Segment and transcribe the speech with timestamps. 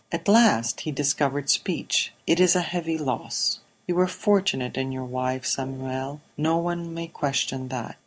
[0.11, 2.11] At last he discovered speech.
[2.25, 3.59] "It is a heavy loss.
[3.85, 7.97] You were fortunate in your wife, Samuel; no one may question that.